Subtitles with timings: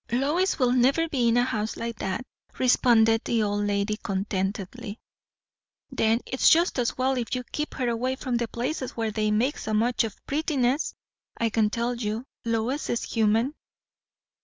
[0.11, 2.25] "Lois will never be in a house like that,"
[2.57, 4.99] responded the old lady contentedly.
[5.91, 9.29] "Then it's just as well if you keep her away from the places where they
[9.29, 10.95] make so much of prettiness,
[11.37, 12.25] I can tell you.
[12.45, 13.53] Lois is human."